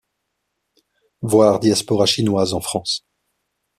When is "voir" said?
1.21-1.59